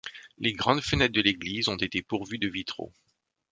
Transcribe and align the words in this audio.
Les 0.39 0.53
grandes 0.53 0.81
fenêtres 0.81 1.13
de 1.13 1.21
l'église 1.21 1.67
ont 1.67 1.75
été 1.77 2.01
pourvues 2.01 2.39
de 2.39 2.47
vitraux. 2.47 2.91